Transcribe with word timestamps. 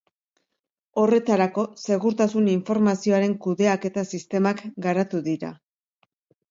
Horretarako, 1.01 1.65
segurtasun 1.83 2.49
informazioaren 2.55 3.39
kudeaketa 3.47 4.09
sistemak 4.15 4.67
garatu 4.89 5.25
dira. 5.33 5.55